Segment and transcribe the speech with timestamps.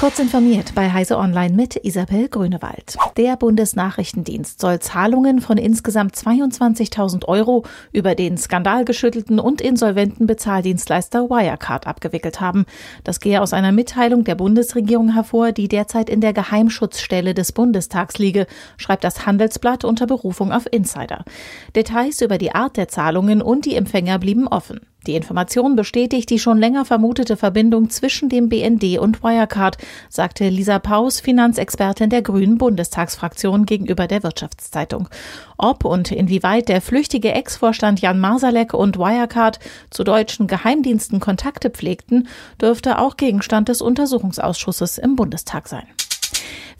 [0.00, 2.96] Kurz informiert bei Heise Online mit Isabel Grünewald.
[3.18, 11.86] Der Bundesnachrichtendienst soll Zahlungen von insgesamt 22.000 Euro über den skandalgeschüttelten und insolventen Bezahldienstleister Wirecard
[11.86, 12.64] abgewickelt haben.
[13.04, 18.16] Das gehe aus einer Mitteilung der Bundesregierung hervor, die derzeit in der Geheimschutzstelle des Bundestags
[18.16, 18.46] liege,
[18.78, 21.26] schreibt das Handelsblatt unter Berufung auf Insider.
[21.76, 24.80] Details über die Art der Zahlungen und die Empfänger blieben offen.
[25.06, 29.78] Die Information bestätigt die schon länger vermutete Verbindung zwischen dem BND und Wirecard,
[30.08, 35.08] sagte Lisa Paus, Finanzexpertin der Grünen Bundestagsfraktion gegenüber der Wirtschaftszeitung.
[35.56, 39.58] Ob und inwieweit der flüchtige Ex-Vorstand Jan Marsalek und Wirecard
[39.90, 42.28] zu deutschen Geheimdiensten Kontakte pflegten,
[42.60, 45.86] dürfte auch Gegenstand des Untersuchungsausschusses im Bundestag sein.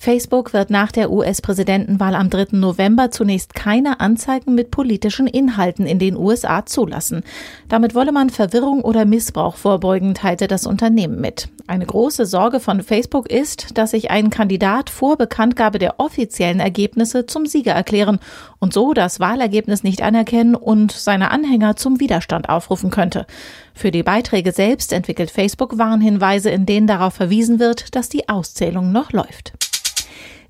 [0.03, 2.57] Facebook wird nach der US-Präsidentenwahl am 3.
[2.57, 7.23] November zunächst keine Anzeigen mit politischen Inhalten in den USA zulassen.
[7.69, 11.51] Damit wolle man Verwirrung oder Missbrauch vorbeugen, teilte das Unternehmen mit.
[11.67, 17.27] Eine große Sorge von Facebook ist, dass sich ein Kandidat vor Bekanntgabe der offiziellen Ergebnisse
[17.27, 18.21] zum Sieger erklären
[18.59, 23.27] und so das Wahlergebnis nicht anerkennen und seine Anhänger zum Widerstand aufrufen könnte.
[23.75, 28.93] Für die Beiträge selbst entwickelt Facebook Warnhinweise, in denen darauf verwiesen wird, dass die Auszählung
[28.93, 29.60] noch läuft.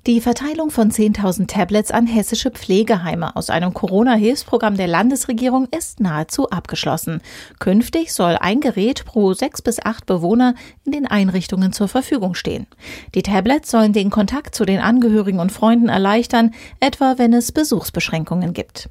[0.07, 6.49] Die Verteilung von 10.000 Tablets an hessische Pflegeheime aus einem Corona-Hilfsprogramm der Landesregierung ist nahezu
[6.49, 7.21] abgeschlossen.
[7.59, 12.65] Künftig soll ein Gerät pro sechs bis acht Bewohner in den Einrichtungen zur Verfügung stehen.
[13.13, 18.53] Die Tablets sollen den Kontakt zu den Angehörigen und Freunden erleichtern, etwa wenn es Besuchsbeschränkungen
[18.53, 18.89] gibt.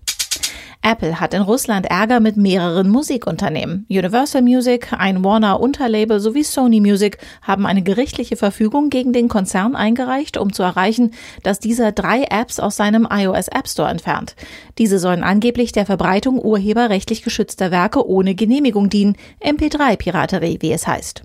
[0.83, 3.84] Apple hat in Russland Ärger mit mehreren Musikunternehmen.
[3.91, 9.77] Universal Music, ein Warner Unterlabel sowie Sony Music haben eine gerichtliche Verfügung gegen den Konzern
[9.77, 14.36] eingereicht, um zu erreichen, dass dieser drei Apps aus seinem iOS App Store entfernt.
[14.78, 21.25] Diese sollen angeblich der Verbreitung urheberrechtlich geschützter Werke ohne Genehmigung dienen, MP3-Piraterie, wie es heißt.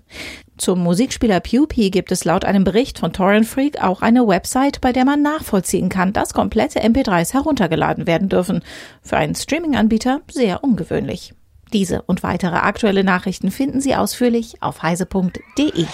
[0.57, 4.93] Zum Musikspieler Pewpie gibt es laut einem Bericht von Torrent Freak auch eine Website, bei
[4.93, 8.61] der man nachvollziehen kann, dass komplette MP3s heruntergeladen werden dürfen.
[9.01, 11.33] Für einen Streaming-Anbieter sehr ungewöhnlich.
[11.73, 15.85] Diese und weitere aktuelle Nachrichten finden Sie ausführlich auf heise.de.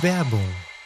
[0.00, 0.69] Werbung